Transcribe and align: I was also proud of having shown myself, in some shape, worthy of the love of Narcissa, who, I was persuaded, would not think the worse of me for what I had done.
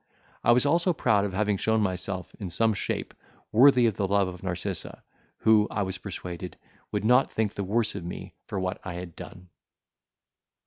I 0.43 0.51
was 0.51 0.65
also 0.65 0.93
proud 0.93 1.25
of 1.25 1.33
having 1.33 1.57
shown 1.57 1.79
myself, 1.79 2.33
in 2.39 2.49
some 2.49 2.73
shape, 2.73 3.13
worthy 3.51 3.85
of 3.85 3.97
the 3.97 4.07
love 4.07 4.27
of 4.27 4.41
Narcissa, 4.41 5.03
who, 5.41 5.67
I 5.69 5.83
was 5.83 5.99
persuaded, 5.99 6.57
would 6.91 7.05
not 7.05 7.31
think 7.31 7.53
the 7.53 7.63
worse 7.63 7.93
of 7.93 8.03
me 8.03 8.33
for 8.47 8.59
what 8.59 8.81
I 8.83 8.95
had 8.95 9.15
done. 9.15 9.49